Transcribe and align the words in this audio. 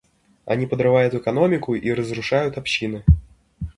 Они 0.47 0.65
подрывают 0.65 1.13
экономику 1.13 1.75
и 1.75 1.91
разрушают 1.93 2.57
общины. 2.57 3.03